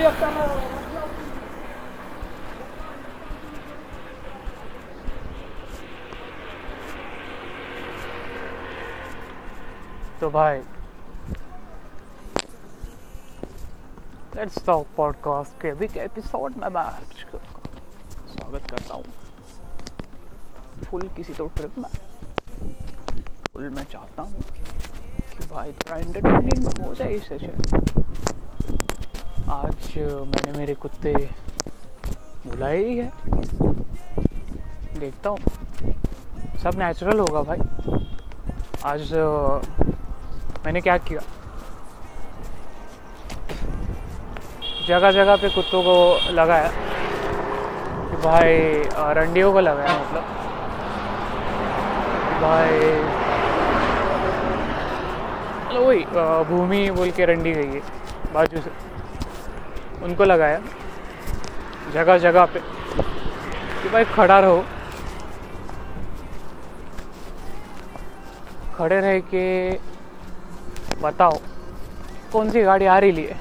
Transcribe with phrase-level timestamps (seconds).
[0.00, 0.06] तो
[10.30, 10.58] भाई
[14.36, 16.88] let's talk podcast के बिग एपिसोड में मैं
[18.32, 19.04] स्वागत करता हूँ।
[20.84, 21.90] फुल किसी तो ट्रिप में।
[23.52, 24.40] फुल मैं चाहता हूँ
[25.38, 27.80] कि भाई थोड़ा एंटरटेनिंग हो जाए इस सेशन
[29.50, 31.12] आज, मैंने मेरे कुत्ते
[32.46, 33.08] बुलाए ही है।
[34.98, 35.38] देखता हूँ।
[36.62, 37.58] सब नेचुरल होगा भाई।
[38.84, 39.12] आज
[40.66, 41.20] मैंने क्या किया?
[44.88, 45.96] जगह जगह पे कुत्तों को
[46.32, 46.68] लगाया।
[48.10, 48.54] कि भाई
[49.14, 50.22] रंडियों को लगाया मतलब।
[52.42, 52.78] भाई
[55.78, 56.04] वही
[56.44, 57.80] भूमि बोल के रंडी गई है।
[58.34, 58.89] बाजू से।
[60.02, 60.58] उनको लगाया।
[61.94, 62.60] जगह जगह पे।
[63.82, 64.64] कि भाई खड़ा रहो।
[68.78, 69.70] खड़े रह के
[71.02, 71.38] बताओ,
[72.32, 73.36] कौन सी गाड़ी आ रही है?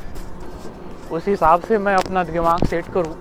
[1.12, 3.16] उस हिसाब से मैं अपना दिमाग सेट करूँ।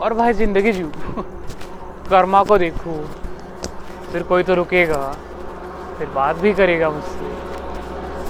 [0.00, 0.90] और भाई ज़िंदगी जीऊँ।
[2.10, 3.06] कर्मा को देखूँ।
[4.12, 5.12] फिर कोई तो रुकेगा।
[5.98, 7.30] फिर बात भी करेगा मुझसे।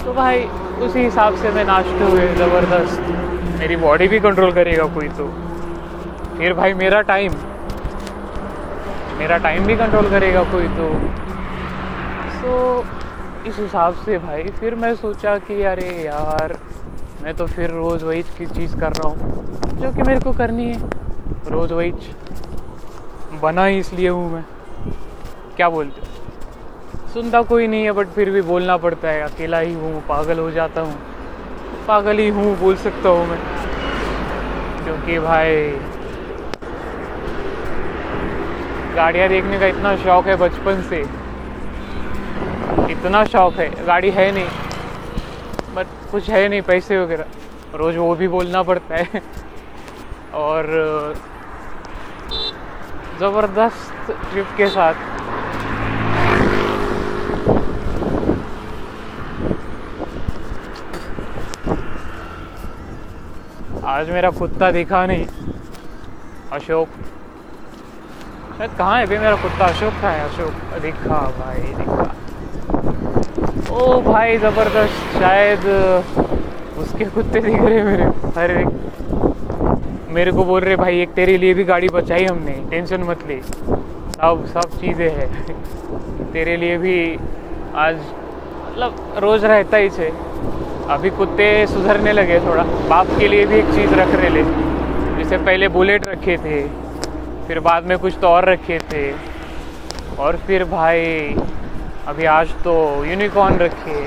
[0.04, 0.44] तो भाई
[0.80, 3.00] उसी हिसाब से मैं नाचते हुए ज़बरदस्त
[3.60, 5.26] मेरी बॉडी भी कंट्रोल करेगा कोई तो।
[6.36, 7.32] फिर भाई मेरा टाइम
[9.18, 10.88] मेरा टाइम भी कंट्रोल करेगा कोई तो।
[12.32, 12.52] सो
[13.46, 16.56] इस हिसाब से भाई, फिर मैं सोचा कि अरे यार,
[17.22, 20.64] मैं तो फिर रोज़ वही की चीज़ कर रहा हूँ, जो कि मेरे को करनी
[20.64, 20.90] है।
[21.48, 21.92] रोज़ वही
[23.42, 24.44] बना ही इसलिए हूँ मैं।
[25.56, 26.08] क्या बोलते
[27.14, 30.50] सुनता कोई नहीं है बट फिर भी बोलना पड़ता है, अकेला ही हूँ, पागल हो
[30.50, 31.09] जाता हूँ।
[31.90, 33.38] पागल ही हूँ, बोल सकता हूँ मैं।
[34.84, 35.70] क्योंकि भाई,
[38.94, 41.00] गाड़ियाँ देखने का इतना शौक है बचपन से।
[42.90, 44.48] इतना शौक है, गाड़ी है नहीं,
[45.74, 47.24] बट कुछ है नहीं, पैसे वगैरह।
[47.74, 49.22] रोज़ वो भी बोलना पड़ता है।
[50.34, 50.64] और,
[53.20, 54.94] ज़बरदस्त ट्रिप के साथ
[63.90, 65.24] आज मेरा कुत्ता दिखा नहीं।
[66.52, 66.88] अशोक।
[68.78, 69.06] कहाँ है?
[69.06, 70.80] भी मेरा कुत्ता अशोक का है अशोक?
[70.82, 72.14] दिखा भाई, दिखा।
[73.74, 75.66] ओ भाई, ज़बरदस्त। शायद
[76.78, 78.04] उसके कुत्ते दिख रहे मेरे।
[78.36, 78.64] अरे,
[80.08, 83.40] मेरे को बोल रहे, भाई, एक तेरे लिए भी गाड़ी बचाई हमने। टेंशन मत ले।
[83.42, 85.52] सब सब चीज़ें हैं।
[86.34, 87.16] तेरे लिए भी
[87.74, 87.96] आज
[88.66, 90.10] मतलब रोज़ रहता ही से
[90.90, 94.42] अभी कुत्ते सुधरने लगे थोड़ा। बाप के लिए भी एक चीज़ रख रहे ले।
[95.16, 96.62] जैसे पहले बुलेट रखे थे,
[97.46, 99.02] फिर बाद में कुछ तो और रखे थे।
[100.18, 101.36] और फिर भाई,
[102.06, 102.74] अभी आज तो
[103.04, 104.00] यूनिकॉर्न रखे।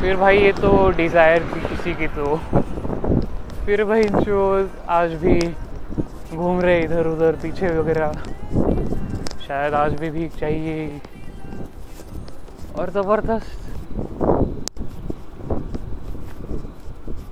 [0.00, 2.36] फिर भाई ये तो डिज़ायर थी किसी की तो।
[3.66, 4.40] फिर भाई जो
[4.90, 5.38] आज भी
[6.34, 8.12] घूम रहे इधर उधर, पीछे वगैरह।
[9.46, 11.00] शायद आज भी भीख चाहिए
[12.78, 13.73] और ज़बरदस्त।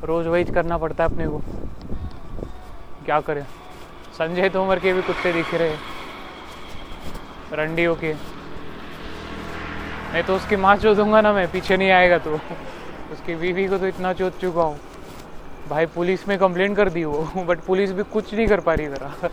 [0.05, 1.39] रोज़ वही करना पड़ता है अपने को।
[3.05, 3.43] क्या करें?
[4.19, 5.75] संजय तोमर के भी कुत्ते दिख रहे
[7.53, 8.13] रंडियों के।
[10.13, 12.35] नहीं तो उसकी माँ चो दूँगा ना मैं, पीछे नहीं आएगा तो।
[13.13, 14.79] उसकी बीवी को तो इतना चोत चुका हूँ।
[15.69, 18.89] भाई पुलिस में कंप्लेंट कर दी वो बट पुलिस भी कुछ नहीं कर पा रही
[18.89, 19.29] जरा।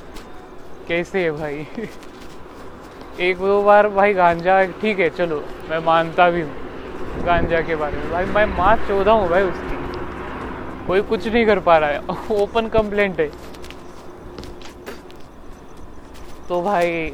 [0.87, 1.67] कैसे है भाई?
[3.19, 7.97] एक दो बार भाई गांजा, ठीक है, चलो, मैं मानता भी हूँ गांजा के बारे
[7.97, 9.68] में। भाई मैं माँ चौदह हूँ भाई उसकी।
[10.89, 11.99] कोई कुछ नहीं कर पा रहा है।
[12.41, 13.27] ओपन कंप्लेंट है।
[16.49, 17.09] तो भाई,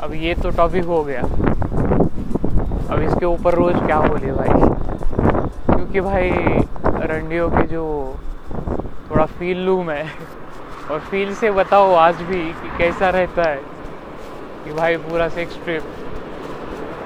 [0.00, 1.20] अब ये तो टॉपिक हो गया।
[2.90, 4.60] अब इसके ऊपर रोज़ क्या बोले भाई?
[5.74, 6.30] क्योंकि भाई
[6.86, 8.14] रंडियों के जो
[9.10, 10.02] थोड़ा फील लूँ मैं,
[10.90, 13.60] और फील से बताओ आज भी कि कैसा रहता है,
[14.64, 15.82] कि भाई पूरा सेक्स ट्रिप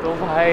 [0.02, 0.52] तो भाई,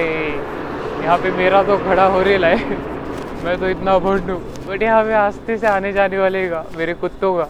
[1.02, 2.97] यहाँ पे मेरा तो खड़ा हो रहा है
[3.44, 7.36] मैं तो इतना हूँ बट यहाँ पे आस्ते से आने जाने वाले का मेरे कुत्तों
[7.36, 7.44] का।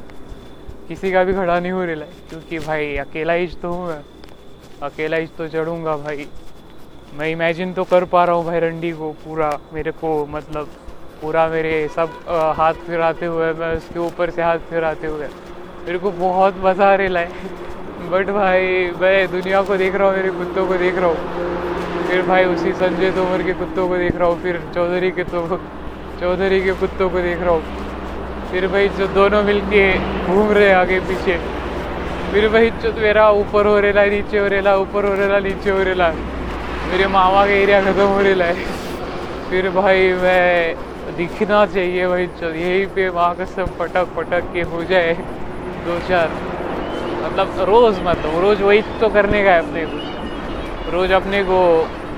[0.89, 4.01] किसी का भी खड़ा नहीं हो रहा है। क्योंकि भाई अकेला ही तो हूँ मैं।
[4.83, 6.27] अकेला ही तो चढ़ूँगा भाई।
[7.19, 10.69] मैं इमेजिन तो कर पा रहा हूँ भाई रंडी को पूरा मेरे को मतलब
[11.23, 15.29] पूरा मेरे सब आ, हाथ फिराते हुए मैं उसके ऊपर से हाथ फिराते हुए।
[15.87, 20.17] मेरे को बहुत मज़ा आ रहा है। बट भाई मैं दुनिया को देख रहा हूँ
[20.17, 21.58] मेरे कुत्तों को देख रहा हूँ।
[22.09, 25.41] फिर भाई उसी संजय तोमर के कुत्तों को देख रहा हूँ, फिर चौधरी के तो
[26.21, 27.63] चौधरी के कुत्तों को देख रहा हूँ।
[28.51, 29.83] फिर भाई जो दोनों मिलके
[30.27, 31.37] घूम रहे आगे पीछे।
[32.33, 35.83] फिर भाई जो मेरा ऊपर हो रेला नीचे हो रेला ऊपर हो रेला नीचे हो
[35.85, 36.09] रेला
[36.91, 38.65] मेरे मामा का एरिया खत्म हो रेला है।
[39.51, 44.63] फिर भाई मैं दिखना चाहिए भाई, चल यहीं पे वहाँ का सब पटक पटक के
[44.73, 45.15] हो जाए।
[45.85, 46.29] दो चार।
[47.23, 50.18] मतलब रोज मतलब रोज वही तो करने का है अपने को।
[50.93, 51.61] रोज अपने को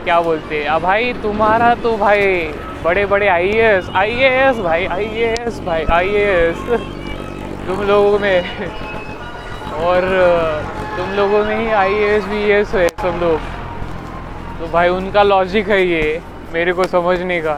[0.05, 0.67] क्या बोलते हैं?
[0.69, 2.26] अब भाई तुम्हारा तो भाई
[2.84, 6.56] बड़े बड़े आई एस आई एस भाई आई एस भाई आई एस
[7.67, 8.38] तुम लोगों में
[9.81, 10.06] और
[10.96, 13.38] तुम लोगों में ही आई एस भी एस है सब लोग।
[14.61, 16.20] तो भाई उनका लॉजिक है ये,
[16.52, 17.55] मेरे को समझने का,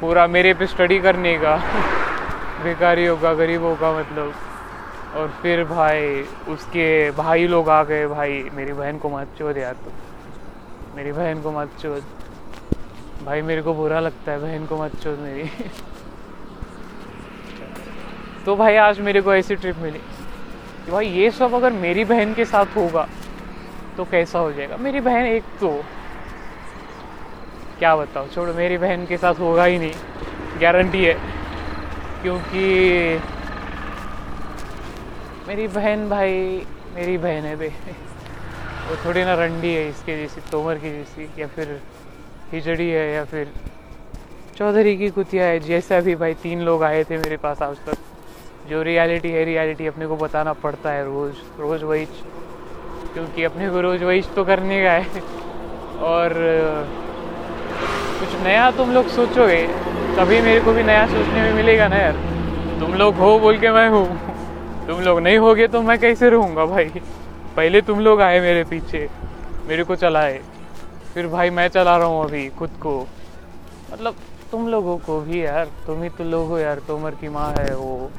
[0.00, 1.56] पूरा मेरे पे स्टडी करने का।
[2.64, 4.32] भिखारियों का, गरीबों का मतलब।
[5.16, 9.74] और फिर भाई, उसके भाई लोग आ गए, भाई, मेरी बहन को मत चोद यार
[9.74, 9.90] तो
[10.94, 12.02] मेरी बहन को मत चोद
[13.24, 15.44] भाई, मेरे को बुरा लगता है, बहन को मत चोद मेरी।
[18.46, 19.98] तो भाई, आज मेरे को ऐसी ट्रिप मिली
[20.86, 23.06] कि भाई, ये सब अगर मेरी बहन के साथ होगा
[23.96, 24.76] तो कैसा हो जाएगा?
[24.76, 25.70] मेरी बहन एक तो
[27.78, 31.14] क्या बताओ छोड़ो, मेरी बहन के साथ होगा ही नहीं गारंटी है।
[32.22, 33.18] क्योंकि
[35.48, 37.70] मेरी बहन भाई, मेरी बहन है बे।
[38.82, 41.80] वो थोड़ी ना रंडी है इसके जैसी, तोमर की जैसी, या फिर
[42.52, 43.48] हिजड़ी है, या फिर
[44.56, 47.96] चौधरी की कुतिया है, जैसा भी भाई, तीन लोग आए थे मेरे पास आज तक,
[48.68, 52.04] जो रियलिटी है रियलिटी अपने को बताना पड़ता है रोज़ रोज़ वही
[53.14, 55.22] क्योंकि अपने को रोज़ वही तो करने का है।
[56.02, 56.32] और,
[58.20, 59.62] कुछ नया तुम लोग सोचोगे,
[60.16, 62.16] तभी मेरे को भी नया सोचने में मिलेगा ना यार।
[62.80, 64.06] तुम लोग हो बोल के मैं हूँ,
[64.86, 66.90] तुम लोग नहीं होगे तो मैं कैसे रहूँगा भाई?
[67.56, 69.06] पहले तुम लोग आए मेरे पीछे,
[69.68, 70.38] मेरे को चलाए।
[71.14, 73.06] फिर भाई मैं चला रहा हूँ अभी खुद को।
[73.92, 74.14] मतलब
[74.52, 77.74] तुम लोगों को भी यार, तुम ही तो लोग हो यार, तोमर की माँ है
[77.76, 78.10] वो।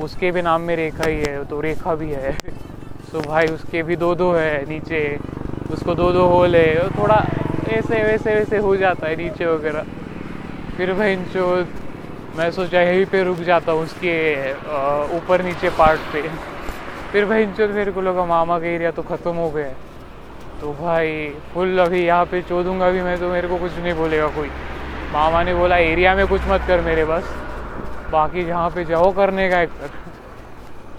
[0.00, 2.32] उसके भी नाम में रेखा ही है तो रेखा भी है।
[3.12, 5.18] तो भाई उसके भी दो दो है नीचे,
[5.72, 7.22] उसको दो दो होल है थोड़ा
[7.68, 9.82] ऐसे, वैसे वैसे हो जाता है नीचे वगैरह।
[10.76, 11.16] फिर भाई
[12.36, 14.16] मैं सोचा यहीं पे रुक जाता हूँ उसके
[15.16, 16.53] ऊपर नीचे पार्ट पे।
[17.14, 19.74] फिर भाई जो मेरे को लगा मामा का एरिया तो ख़त्म हो गया है
[20.60, 24.26] तो भाई फुल अभी यहाँ पे चोदूँगा भी मैं तो मेरे को कुछ नहीं बोलेगा
[24.28, 24.48] कोई।
[25.12, 27.28] मामा ने बोला, एरिया में कुछ मत कर मेरे बस।
[28.12, 29.90] बाकी जहाँ पे जाओ करने का एक कर।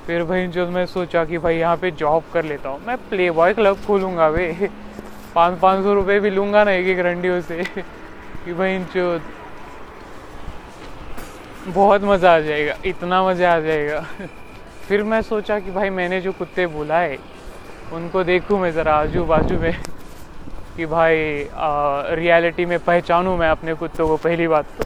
[0.07, 3.29] फिर भाई जो मैं सोचा कि भाई यहाँ पे जॉब कर लेता हूँ। मैं प्ले
[3.31, 4.69] बॉय क्लब खोलूँगा वे।
[5.35, 9.19] पाँच पाँच सौ रुपये भी लूँगा ना एक एक रंडियों से। कि भाई जो
[11.67, 14.03] बहुत मज़ा आ जाएगा। इतना मज़ा आ जाएगा।
[14.87, 17.17] फिर मैं सोचा कि भाई मैंने जो कुत्ते बुलाए
[17.93, 19.73] उनको देखूँ मैं ज़रा आजू बाजू में,
[20.77, 21.15] कि भाई
[22.15, 24.83] रियलिटी में पहचानूँ मैं अपने कुत्तों को पहली बात तो।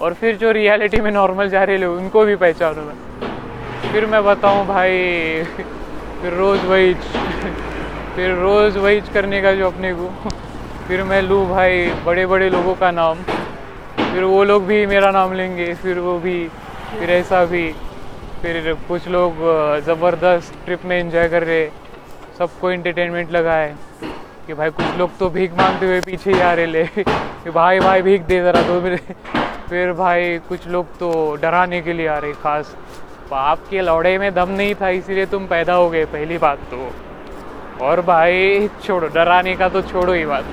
[0.00, 4.22] और फिर जो रियलिटी में नॉर्मल जा रहे लोग, उनको भी पहचानूँ मैं। फिर मैं
[4.24, 5.42] बताऊँ, भाई,
[6.22, 6.94] फिर रोज़ वही,
[8.14, 10.08] फिर रोज़ वही करने का जो अपने को।
[10.88, 13.22] फिर मैं लूँ भाई बड़े बड़े लोगों का नाम।
[13.98, 16.38] फिर वो लोग भी मेरा नाम लेंगे, फिर वो भी,
[16.90, 17.70] फिर ऐसा भी।
[18.42, 19.38] फिर कुछ लोग
[19.86, 21.66] ज़बरदस्त ट्रिप में एंजॉय कर रहे,
[22.38, 23.74] सबको इंटरटेनमेंट लगा है
[24.46, 27.80] कि भाई कुछ लोग तो भीख मांगते हुए पीछे ही आ रहे ले। कि भाई
[27.80, 28.96] भाई भीख दे ज़रा दो मेरे।
[29.68, 31.10] फिर भाई कुछ लोग तो
[31.42, 32.74] डराने के लिए आ रहे, खास।
[33.32, 36.90] आपके लौड़े में दम नहीं था, इसीलिए तुम पैदा हो गए, पहली बात तो।
[37.80, 40.44] और भाई, छोड़ो, डराने का तो छोड़ो ही बात।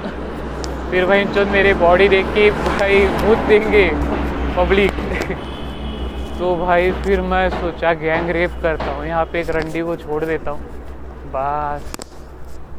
[0.92, 3.90] फिर भाई, जो मेरे बॉडी देख के भाई, भूत देंगे
[4.58, 4.92] पब्लिक
[6.40, 10.24] तो भाई फिर मैं सोचा गैंग रेप करता हूँ, यहाँ पे एक रंडी को छोड़
[10.26, 10.60] देता हूँ।
[11.34, 11.94] बस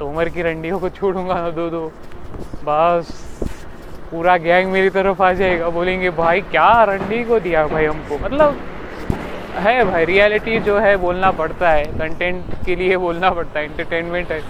[0.01, 1.87] तो उम्र की रंडियों को छोड़ूँगा ना दो दो।
[2.65, 3.13] बस,
[4.11, 8.19] पूरा गैंग मेरी तरफ़ आ जाएगा। बोलेंगे, भाई, क्या रंडी को दिया भाई हमको?
[8.19, 8.59] मतलब
[9.57, 14.33] है भाई रियलिटी जो है बोलना पड़ता है। कंटेंट के लिए बोलना पड़ता है इंटरटेनमेंट
[14.33, 14.41] है।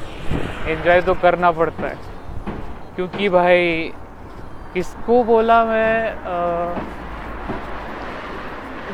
[0.66, 1.96] एंजॉय तो करना पड़ता है।
[2.96, 3.92] क्योंकि भाई,
[4.74, 7.05] किसको बोला मैं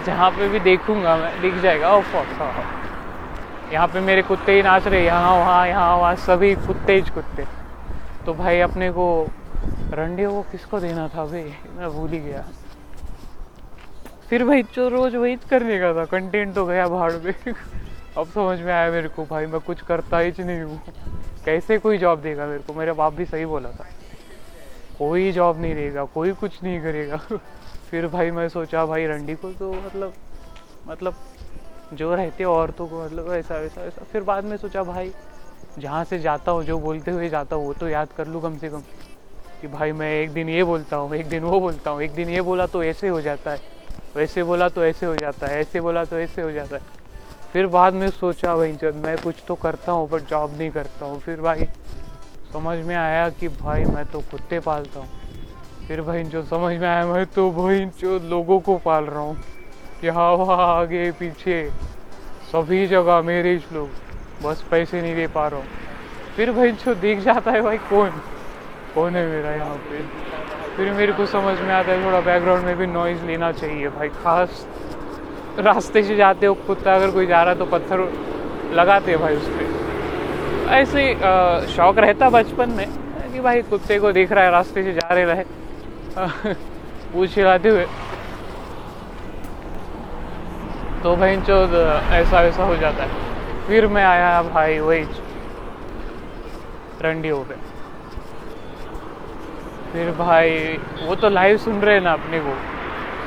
[0.07, 4.87] जहाँ पे भी देखूँगा मैं, दिख जाएगा। ओ फॉक्स यहाँ पे मेरे कुत्ते ही नाच
[4.87, 7.45] रहे यहाँ, वहाँ यहाँ, वहाँ, सभी कुत्ते ही कुत्ते।
[8.27, 9.07] तो भाई अपने को
[9.93, 11.45] रंडे वो किसको देना था भाई?
[11.77, 12.43] मैं भूल ही गया।
[14.31, 17.35] फिर भाई जो रोज वही करने का था। कंटेंट तो गया भाड़ में।
[18.17, 20.79] अब समझ में आया मेरे को, भाई मैं कुछ करता ही नहीं हूँ।
[21.45, 22.73] कैसे कोई जॉब देगा मेरे को?
[22.73, 23.85] मेरे बाप भी सही बोला था।
[24.99, 27.19] कोई जॉब नहीं देगा, कोई कुछ नहीं करेगा।
[27.93, 30.13] फिर भाई मैं सोचा, भाई रंडी को तो मतलब
[30.89, 31.15] मतलब
[31.93, 35.13] जो रहते औरतों को मतलब ऐसा, वैसा वैसा। फिर बाद में सोचा, भाई
[35.79, 38.59] जहाँ से जाता हूँ, जो बोलते हुए जाता हूँ, वो तो याद कर लूँ कम
[38.59, 38.81] से कम।
[39.61, 42.29] कि भाई मैं एक दिन ये बोलता हूँ, एक दिन वो बोलता हूँ, एक दिन
[42.29, 43.61] ये बोला तो ऐसे हो जाता है,
[44.17, 46.83] वैसे बोला तो ऐसे हो जाता है, ऐसे बोला तो ऐसे हो जाता है।
[47.53, 51.07] फिर बाद में सोचा, भाई जब मैं कुछ तो करता हूँ, पर जॉब नहीं करता
[51.07, 51.65] हूँ। फिर भाई
[52.53, 55.22] समझ में आया कि भाई मैं तो कुत्ते पालता हूँ।
[55.89, 59.37] फिर भाई जो समझ में आया, मैं तो भाई जो लोगों को पाल रहा हूँ
[60.05, 61.69] यहाँ वहाँ आगे, पीछे,
[62.53, 63.89] सभी जगह मेरे लोग,
[64.43, 65.67] बस पैसे नहीं दे पा रहा हूँ।
[66.37, 68.11] फिर भाई जो दिख जाता है, भाई, कौन?
[68.95, 70.03] कौन है मेरा यहाँ पे?
[70.77, 74.09] फिर मेरे को समझ में आता है, थोड़ा बैकग्राउंड में भी नॉइज़ लेना चाहिए, भाई,
[74.25, 74.67] खास
[75.59, 77.99] रास्ते से जाते हो कुत्ता अगर कोई जा रहा तो पत्थर
[78.75, 81.15] लगाते हैं भाई उस पर ऐसे
[81.75, 82.87] शौक रहता बचपन में,
[83.33, 85.45] कि भाई कुत्ते को देख रहा है, रास्ते से जा रहे रहे।
[87.13, 87.85] पूछ हिलाते हुए।
[91.05, 91.71] तो भाई चौध
[92.11, 93.09] ऐसा वैसा हो जाता है।
[93.67, 95.05] फिर मैं आया भाई, वही
[97.01, 97.55] रंडियों पे।
[99.93, 100.77] फिर भाई,
[101.07, 102.55] वो तो लाइव सुन रहे हैं ना अपने को।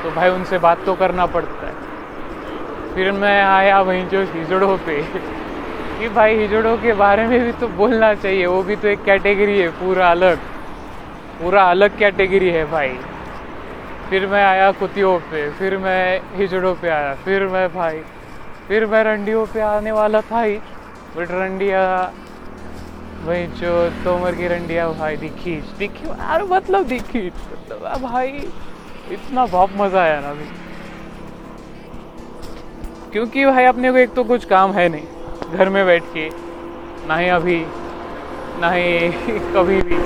[0.03, 1.73] तो भाई, उनसे बात तो करना पड़ता है।
[2.95, 5.01] फिर मैं आया वहीं जो हिजड़ों पे।
[5.99, 9.61] कि भाई, हिजड़ों के बारे में भी तो बोलना चाहिए। वो भी तो एक कैटेगरी
[9.61, 10.35] है, पूरा अलग।
[11.39, 12.93] पूरा अलग कैटेगरी है भाई।
[14.09, 17.99] फिर मैं आया कुतियों पे, फिर मैं हिजड़ों पे आया, फिर मैं भाई,
[18.67, 20.55] फिर मैं रंडियों पे आने वाला था ही
[21.15, 21.81] बट रंडिया
[23.25, 23.71] भाई जो
[24.03, 28.31] तोमर की रंडिया भाई दिखी दिखी यार मतलब दिखी मतलब भाई,
[29.11, 30.47] इतना बहुत मज़ा आया ना अभी।
[33.13, 35.05] क्योंकि भाई अपने को एक तो कुछ काम है नहीं,
[35.53, 36.29] घर में बैठ के,
[37.07, 37.59] ना ही अभी
[38.59, 39.09] ना ही
[39.55, 39.97] कभी भी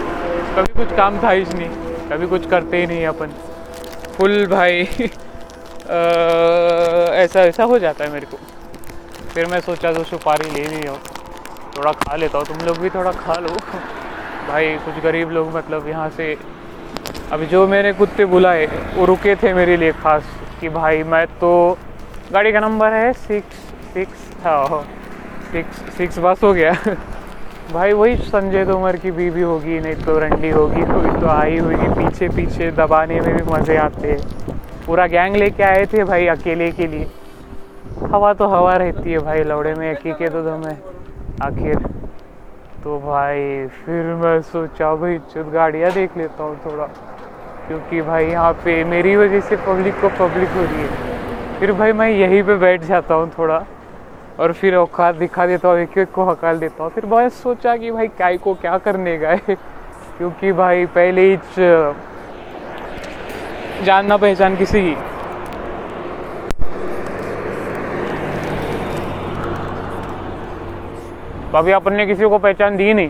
[0.56, 1.70] कभी कुछ काम था ही नहीं
[2.10, 3.34] कभी कुछ करते ही नहीं अपन।
[4.18, 4.84] फुल भाई
[5.90, 6.00] आ,
[7.16, 8.38] ऐसा ऐसा हो जाता है मेरे को।
[9.34, 10.96] फिर मैं सोचा तो सुपारी ले ली हो
[11.78, 13.50] थोड़ा खा लेता हूँ तुम लोग भी थोड़ा खा लो।
[14.48, 16.36] भाई कुछ गरीब लोग मतलब यहाँ से
[17.32, 18.66] अभी जो मैंने कुत्ते बुलाए
[18.96, 20.24] वो रुके थे मेरे लिए खास
[20.62, 21.52] कि भाई मैं तो
[22.34, 23.56] गाड़ी का नंबर है सिक्स
[23.94, 24.84] सिक्स था
[25.52, 26.74] सिक्स सिक्स बस हो गया।
[27.70, 31.88] भाई वही संजय तोमर की बीवी होगी नहीं तो रंडी होगी कोई तो आई होगी
[31.96, 36.72] पीछे पीछे दबाने में भी मज़े आते हैं। पूरा गैंग लेके आए थे भाई अकेले
[36.72, 37.06] के लिए।
[38.12, 40.66] हवा तो हवा रहती है भाई, लौड़े में एक के तो दम
[41.44, 41.78] आखिर
[42.84, 46.86] तो भाई, फिर मैं सोचा, भाई, चुत गाड़ियाँ देख लेता हूँ थोड़ा।
[47.68, 51.92] क्योंकि भाई यहाँ पे मेरी वजह से पब्लिक को पब्लिक हो रही है। फिर भाई
[51.92, 53.60] मैं यहीं पे बैठ जाता हूँ थोड़ा।
[54.40, 57.76] और फिर औकात दिखा देता हूँ, एक एक को हकाल देता हूँ। फिर बहुत सोचा
[57.78, 61.38] कि भाई काय को क्या करने गए क्योंकि भाई पहले ही
[63.86, 64.96] जानना पहचान किसी की।
[71.58, 73.10] अभी अपन ने किसी को पहचान दी नहीं?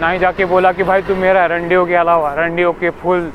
[0.00, 3.30] ना ही जाके बोला कि भाई तू मेरा रंडियों के अलावा, रंडियों के फूल,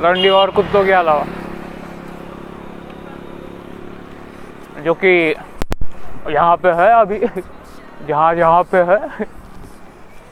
[0.00, 1.24] रंडियों और कुत्तों के अलावा।
[4.84, 5.34] जो कि
[6.28, 7.18] यहाँ पे है अभी।
[8.08, 9.26] जहाँ जहाँ पे है।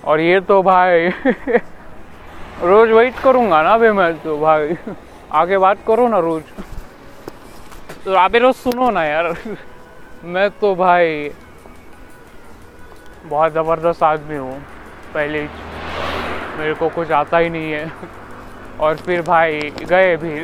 [0.04, 1.09] और ये तो भाई,
[2.62, 4.76] रोज वेट करूँगा ना अभी मैं तो भाई।
[5.33, 6.42] आगे बात करो ना रोज।
[8.04, 9.35] तो अभी रोज सुनो ना यार।
[10.25, 11.30] मैं तो भाई
[13.25, 14.59] बहुत ज़बरदस्त आदमी हूँ,
[15.14, 15.42] पहले
[16.59, 17.90] मेरे को कुछ आता ही नहीं है।
[18.80, 20.40] और फिर भाई गए भी।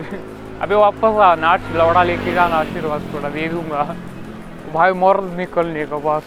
[0.61, 3.95] अभी वापस आ नाच लौड़ा लेके जाना, आशीर्वाद थोड़ा दे दूँगा।
[4.75, 6.23] भाई मर निकलने का बस।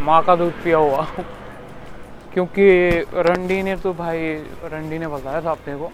[0.00, 1.04] माँ का दूध पिया हुआ।
[2.32, 2.66] क्योंकि
[3.14, 4.32] रंडी ने तो भाई,
[4.64, 5.90] रंडी ने बताया था अपने को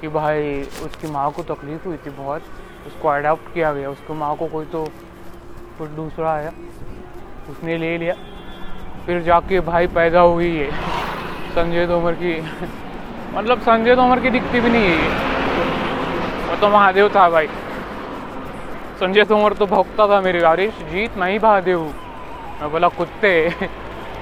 [0.00, 2.40] कि भाई उसकी माँ को तकलीफ़ हुई थी बहुत।
[2.86, 4.84] उसको अडॉप्ट किया गया। उसकी माँ को कोई तो
[5.78, 6.50] कुछ दूसरा आया।
[7.50, 8.14] उसने ले लिया।
[9.06, 10.70] फिर जाके भाई पैदा हुई है
[11.52, 12.34] संजय तोमर की।
[13.34, 15.08] मतलब संजय तोमर की दिखती भी नहीं है
[16.48, 17.48] वो तो महादेव था भाई।
[18.96, 21.80] संजय तोमर तो भोगता था मेरे अरे, जीत मैं ही महादेव।
[22.60, 23.32] मैं बोला, कुत्ते,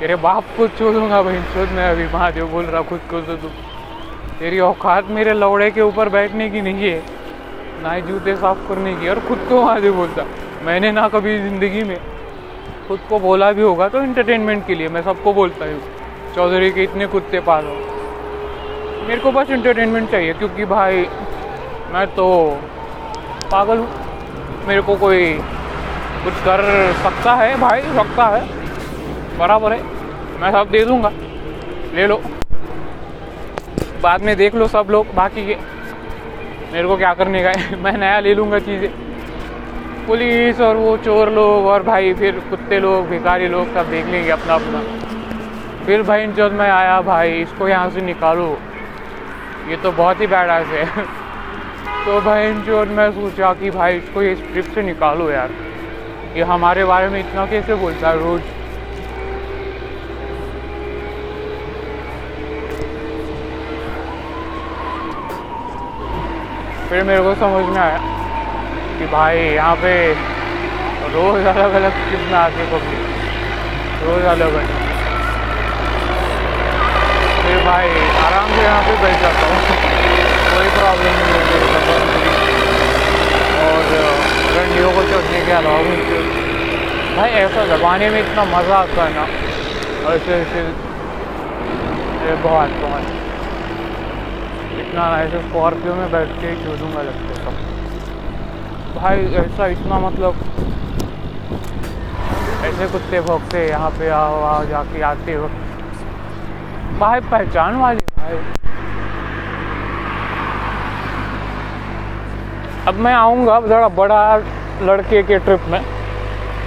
[0.00, 3.48] तेरे बाप को छोड़ूँगा भाई। चोद मैं अभी महादेव बोल रहा, खुद को तू
[4.38, 7.02] तेरी औकात मेरे लौड़े के ऊपर बैठने की नहीं है।
[7.82, 10.24] ना ही जूते साफ़ करने की। और खुद को महादेव बोलता,
[10.64, 11.98] मैंने ना कभी ज़िंदगी में
[12.88, 15.80] खुद को बोला भी होगा तो इंटरटेनमेंट के लिए। मैं सबको बोलता हूँ,
[16.34, 17.76] चौधरी के इतने कुत्ते पालो
[19.08, 21.06] मेरे को बस इंटरटेनमेंट चाहिए, क्योंकि भाई,
[21.92, 22.26] मैं तो
[23.52, 24.03] पागल हूँ।
[24.66, 25.34] मेरे को कोई
[26.24, 28.40] कुछ कर सकता है, भाई, सकता है।
[29.38, 29.82] बराबर है।
[30.40, 31.10] मैं सब दे दूँगा।
[31.94, 32.16] ले लो।
[34.02, 35.56] बाद में देख लो सब लोग, बाकी के।
[36.72, 37.76] मेरे को क्या करने का है?
[37.82, 38.90] मैं नया ले लूँगा चीज़ें।
[40.06, 44.30] पुलिस और वो चोर लोग और भाई, फिर कुत्ते लोग, भिखारी लोग सब देख लेंगे
[44.30, 44.80] अपना अपना
[45.86, 48.58] फिर भाई, जब मैं आया, भाई, इसको यहाँ से निकालो।
[49.68, 51.04] ये तो बहुत ही बैड है।
[52.06, 55.50] तो बहन जो मैं सोचा कि भाई इसको ये ट्रिप से निकालो यार।
[56.36, 58.42] ये हमारे बारे में इतना कैसे बोलता है रोज़?
[66.90, 67.98] फिर मेरे को समझ में आया
[68.98, 69.96] कि भाई यहाँ पे
[71.14, 73.04] रोज़ अलग अलग में आके पब्लिक,
[74.04, 74.83] रोज़ अलग अलग
[77.64, 77.92] भाई,
[78.22, 79.58] आराम से यहाँ पे बैठ जाता हूँ।
[80.46, 82.32] कोई प्रॉब्लम नहीं है, मेरे सफ़र मेरी
[83.60, 83.86] और
[84.56, 86.18] गंडियों को चढ़ने के अलावा मुझे
[87.16, 89.24] भाई, ऐसा जमाने में इतना मज़ा आता है ना।
[90.12, 90.62] ऐसे ऐसे।
[92.42, 93.06] बहुत बहुत।
[94.80, 97.54] इतना ऐसे स्कॉर्पियो में बैठ के छोड़ूँगा लगता सब।
[98.96, 100.32] भाई, ऐसा इतना मतलब
[102.64, 105.63] ऐसे कुत्ते भोगते यहाँ पे आओ आओ, जाके आते वक्त।
[107.04, 108.36] भाई, पहचान वाली भाई।
[112.88, 114.36] अब मैं आऊँगा थोड़ा बड़ा
[114.82, 115.80] लड़के के ट्रिप में।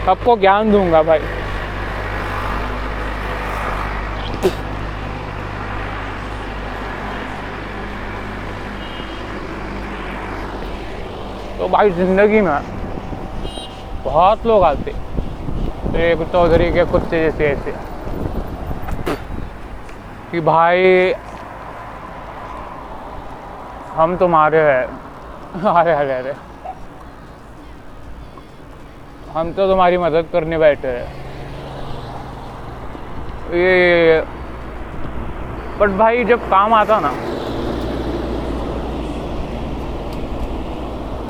[0.06, 1.20] सबको ज्ञान दूँगा भाई।
[11.58, 12.62] तो भाई, ज़िंदगी में
[14.04, 14.96] बहुत लोग आते
[16.04, 17.97] एक चौधरी के कुत्ते जैसे ऐसे
[20.32, 21.14] कि भाई,
[23.94, 24.88] हम तुम्हारे हैं।
[25.64, 26.34] अरे अरे अरे।
[29.34, 31.06] हम तो तुम्हारी मदद करने बैठे हैं।
[33.52, 34.22] ये
[35.80, 37.12] बट भाई, जब काम आता ना,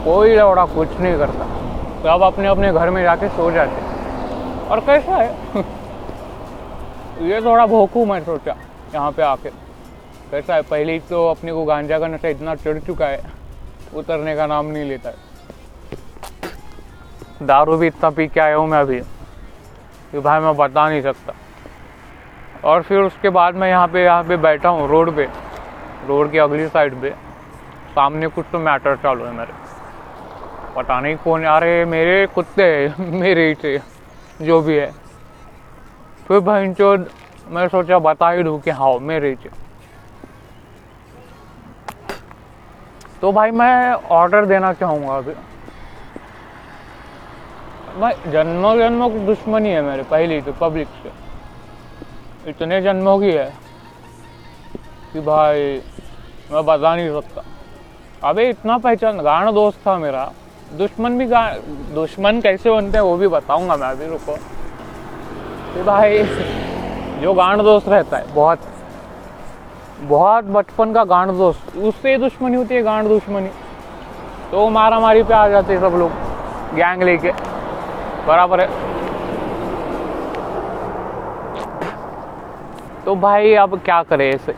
[0.05, 1.43] कोई लौड़ा कुछ नहीं करता।
[2.03, 3.81] तो अब अपने अपने घर में जाके सो जाते।
[4.69, 5.29] और कैसा है?
[7.21, 8.53] ये थोड़ा भोकू मैं सोचा।
[8.93, 9.49] यहाँ पे आके।
[10.31, 13.21] कैसा है पहले तो अपने को गांजा का नशा इतना चढ़ चुका है,
[13.93, 15.15] उतरने का नाम नहीं लेता है।
[17.41, 18.99] दारू भी इतना पी के आया हूँ मैं अभी।
[20.11, 21.33] कि भाई मैं बता नहीं सकता।
[22.63, 25.27] और फिर उसके बाद मैं यहाँ पे यहाँ पे बैठा हूँ रोड पे।
[26.07, 27.09] रोड की अगली साइड पे।
[27.95, 29.53] सामने कुछ तो मैटर चालू है मेरे।
[30.75, 32.67] पता नहीं कौन आ रहे मेरे कुत्ते
[32.99, 33.77] मेरे ही थे,
[34.45, 34.91] जो भी है।
[36.27, 36.67] फिर भाई
[37.49, 39.49] मैं सोचा बता ही दूँ कि हाँ मेरे ही। थे
[43.21, 45.33] तो भाई मैं ऑर्डर देना चाहूँगा अभी।
[47.99, 51.11] भाई जन्मों जन्मों की दुश्मनी है मेरे, पहली तो पब्लिक से।
[52.49, 53.53] इतने जन्मों की है
[55.13, 55.81] कि भाई,
[56.51, 57.41] मैं बता नहीं सकता।
[58.23, 60.31] अबे, इतना पहचान गाना दोस्त था मेरा।
[60.73, 61.49] दुश्मन भी गा,
[61.93, 64.35] दुश्मन कैसे बनते हैं वो भी बताऊँगा मैं अभी, रुको।
[65.73, 66.23] कि भाई
[67.21, 68.59] जो गांड दोस्त रहता है। बहुत
[70.01, 73.49] बहुत बचपन का गांड दोस्त। उससे ही दुश्मनी होती है गांड दुश्मनी।
[74.51, 76.11] तो मारा मारी पे आ जाते सब लोग
[76.75, 77.31] गैंग लेके।
[78.27, 78.67] बराबर है।
[83.05, 84.55] तो भाई अब क्या करें ऐसे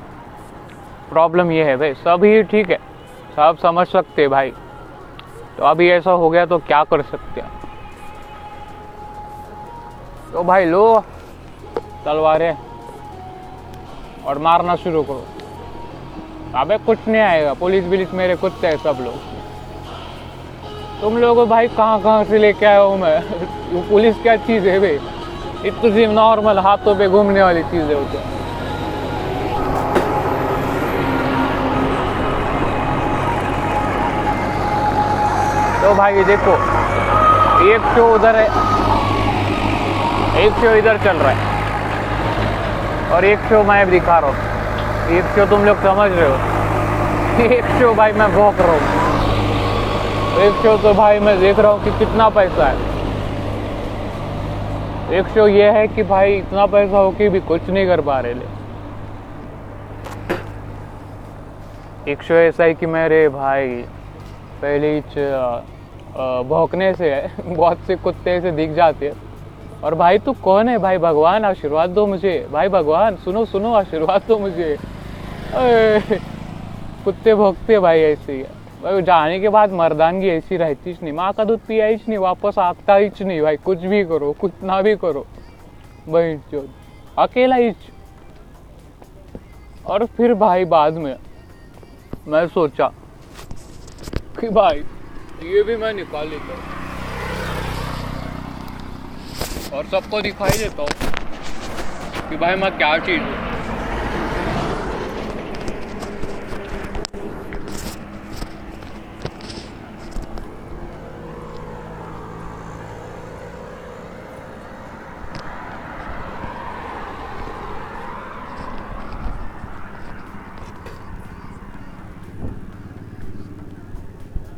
[1.10, 2.78] प्रॉब्लम ये है भाई सब ही ठीक है।
[3.36, 4.52] सब समझ सकते हैं भाई।
[5.58, 7.50] तो अभी ऐसा हो गया तो क्या कर सकते हैं?
[10.34, 10.84] तो भाई लो।
[12.06, 12.56] तलवारें
[14.26, 15.26] और मारना शुरू करो।
[16.56, 19.16] अबे कुछ नहीं आएगा, पुलिस बिलिस मेरे कुत्ते हैं सब लोग।
[21.02, 23.20] तुम लोग भाई कहाँ कहाँ से लेके आया हूँ मैं?
[23.74, 24.98] वो पुलिस क्या चीज़ है भाई
[25.64, 28.20] सिर्फ़ नॉर्मल हाथों पे घूमने वाली चीज़ है वो तो।
[35.82, 36.54] तो भाई देखो,
[37.72, 38.48] एक शो उधर है,
[40.46, 41.49] एक शो इधर चल रहा है।
[43.12, 44.38] और एक शो मैं दिखा रहा हूँ।
[45.18, 46.36] एक शो तुम लोग समझ रहे हो।
[47.46, 48.82] एक शो भाई मैं भोंक रहा हूँ।
[50.46, 52.78] एक शो तो भाई मैं देख रहा हूँ कि कितना पैसा है।
[55.20, 58.20] एक शो ये है कि भाई इतना पैसा हो कि भी कुछ नहीं कर पा
[58.20, 58.46] रहे ले।
[62.12, 63.68] एक शो ऐसा है कि मेरे भाई
[64.62, 65.00] पहले
[66.50, 69.29] भौंकने से है बहुत से कुत्ते से दिख जाते हैं।
[69.84, 70.78] और भाई तू कौन है?
[70.78, 74.78] भाई भगवान, आशीर्वाद दो मुझे। भाई भगवान, सुनो सुनो, आशीर्वाद दो मुझे।
[77.04, 78.34] कुत्ते भोगते भाई ऐसे
[78.84, 82.96] भाई जाने के बाद मर्दानगी ऐसी रहती नहीं। माँ का दूध पिया नहीं, वापस आता
[82.96, 85.26] ही नहीं। भाई कुछ भी करो कुछ ना भी करो।
[86.10, 86.66] भाई जो,
[87.18, 87.72] अकेला ही
[89.86, 91.16] और फिर भाई बाद में
[92.28, 92.88] मैं सोचा
[94.40, 94.84] कि भाई,
[95.44, 96.79] ये भी मैं निकाल लेता। हूँ
[99.74, 103.48] और सबको दिखाई देता हूँ कि भाई मैं क्या चीज़ हूँ।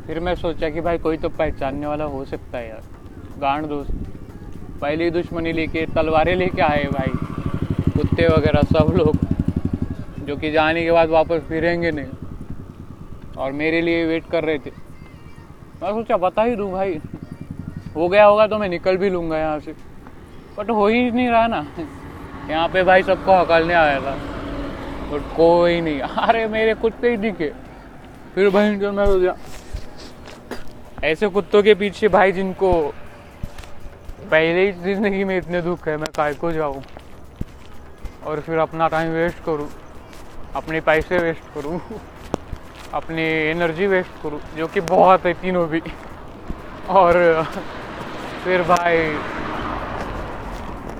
[0.07, 2.81] फिर मैं सोचा कि भाई कोई तो पहचानने वाला हो सकता है यार।
[3.39, 4.00] गांड दोस्त।
[4.81, 7.11] पहली दुश्मनी लेके तलवारें लेके आए भाई।
[7.93, 9.15] कुत्ते वगैरह सब लोग,
[10.25, 14.71] जो कि जाने के बाद वापस फिरेंगे नहीं। और मेरे लिए वेट कर रहे थे।
[15.81, 16.99] मैं सोचा, बता ही दूँ भाई।
[17.95, 19.73] हो गया होगा तो मैं निकल भी लूँगा यहाँ से।
[20.57, 21.63] बट हो ही नहीं रहा ना।
[22.49, 24.15] यहाँ पे भाई सबको हकलने आया था।
[25.11, 27.51] बट कोई नहीं। अरे मेरे कुत्ते ही दिखे।
[28.35, 29.35] फिर भाई मैं सोचा,
[31.03, 32.71] ऐसे कुत्तों के पीछे भाई जिनको
[34.31, 36.81] पहले ही ज़िंदगी में इतने दुख है, मैं काय को जाऊँ
[38.25, 39.67] और फिर अपना टाइम वेस्ट करूँ,
[40.55, 41.79] अपने पैसे वेस्ट करूँ,
[42.93, 45.81] अपनी एनर्जी वेस्ट करूँ, जो कि बहुत है तीनों भी।
[46.89, 47.43] और,
[48.43, 48.97] फिर भाई,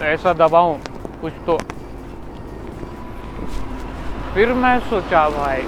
[0.08, 0.78] ऐसा दबाऊं,
[1.22, 1.58] कुछ तो।
[4.34, 5.62] फिर मैं सोचा, भाई,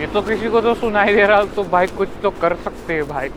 [0.00, 3.08] ये तो किसी को तो सुनाई दे रहा तो भाई कुछ तो कर सकते हैं,
[3.08, 3.28] भाई।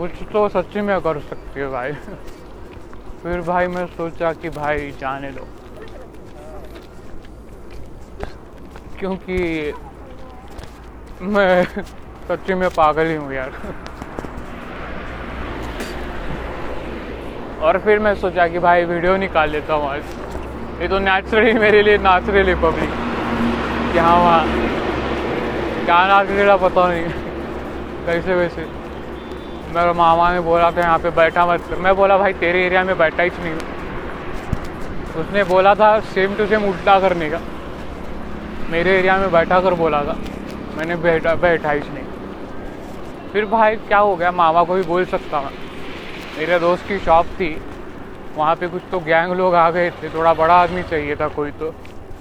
[0.00, 1.92] कुछ तो सच्ची में कर सकती हैं भाई।
[3.22, 5.46] फिर भाई मैं सोचा कि भाई जाने दो।
[8.98, 9.72] क्योंकि
[11.34, 11.64] मैं
[12.28, 13.52] सच्ची में पागल ही हूँ यार।
[17.62, 21.82] और फिर मैं सोचा कि भाई वीडियो निकाल लेता हूँ आज। ये तो नेचुरली मेरे
[21.82, 22.90] लिए नाच रही पब्लिक
[23.96, 24.44] यहाँ वहाँ
[25.84, 27.08] क्या नाच रहा पता नहीं।
[28.06, 28.79] कैसे वैसे
[29.74, 32.98] मेरे मामा ने बोला था यहाँ पे बैठा मत मैं बोला, भाई, तेरे एरिया में
[32.98, 33.54] बैठा ही नहीं
[35.16, 37.38] उसने बोला था सेम टू सेम उल्टा करने का।
[38.70, 40.16] मेरे एरिया में बैठा कर बोला था।
[40.76, 42.04] मैंने बैठा बैठा ही नहीं।
[43.32, 44.30] फिर भाई, क्या हो गया?
[44.30, 45.50] मामा को भी बोल सकता मैं
[46.38, 47.62] मेरे दोस्त की शॉप थी।
[48.36, 51.50] वहाँ पे कुछ तो गैंग लोग आ गए थे। थोड़ा बड़ा आदमी चाहिए था कोई
[51.50, 51.74] तो।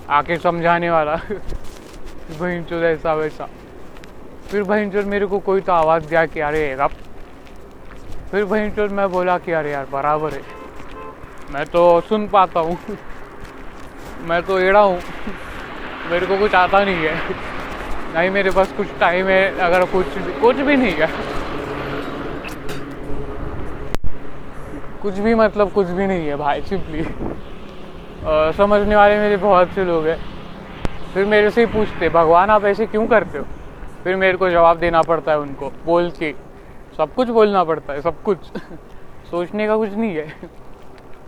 [0.09, 1.15] आके समझाने वाला।
[2.39, 3.45] बहन चो ऐसा वैसा।
[4.51, 6.91] फिर बहन चो मेरे को कोई तो आवाज़ दिया कि, अरे अब
[8.31, 10.41] फिर बहन चो मैं बोला कि अरे यार, बराबर है।
[11.51, 12.75] मैं तो सुन पाता हूँ।
[14.27, 14.99] मैं तो एड़ा हूँ।
[16.11, 17.13] मेरे को कुछ आता नहीं है।
[18.13, 21.07] नहीं, मेरे पास कुछ टाइम है, अगर कुछ कुछ भी नहीं है।
[25.01, 27.03] कुछ भी मतलब कुछ भी नहीं है भाई सिंपली
[28.57, 30.17] समझने वाले मेरे बहुत से लोग हैं।
[31.13, 33.45] फिर मेरे से ही पूछते, भगवान, आप ऐसे क्यों करते हो?
[34.03, 36.33] फिर मेरे को जवाब देना पड़ता है उनको, बोल के।
[36.99, 38.37] सब कुछ बोलना पड़ता है, सब कुछ।
[39.29, 40.23] सोचने का कुछ नहीं है।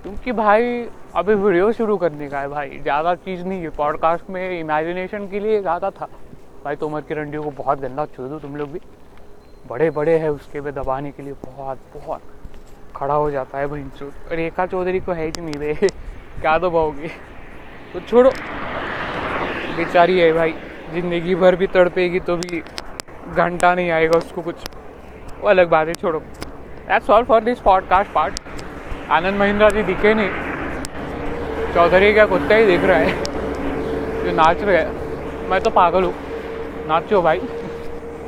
[0.03, 0.81] क्योंकि भाई,
[1.15, 5.39] अभी वीडियो शुरू करने का है भाई। ज़्यादा चीज़ नहीं है। पॉडकास्ट में इमेजिनेशन के
[5.39, 6.07] लिए ज़्यादा था।
[6.65, 8.79] भाई, तोमर की रंडियों को बहुत गंदा छोड़ दो तुम लोग भी।
[9.69, 12.21] बड़े बड़े हैं उसके पे दबाने के लिए बहुत बहुत
[12.95, 13.83] खड़ा हो जाता है भाई
[14.31, 17.07] रेखा चौधरी को है ही नहीं रे क्या दबाओगे?
[17.93, 18.29] तो छोड़ो।
[19.77, 20.53] बेचारी है भाई।
[20.93, 24.55] ज़िंदगी भर भी तड़पेगी तो भी घंटा नहीं आएगा उसको कुछ।
[25.41, 26.19] वो अलग बात है, छोड़ो।
[26.87, 28.39] That's all for this podcast part
[29.09, 30.29] Anand Mahindra ji दिखे नहीं।
[31.73, 33.23] चौधरी का कुत्ता ही दिख रहा है।
[34.23, 36.13] जो नाच रहे है। मैं तो पागल हूँ।
[36.87, 37.41] नाचो भाई।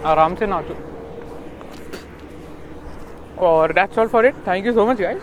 [0.05, 0.75] आराम से नाचो।
[3.45, 5.21] और that's all for it thank you so much guys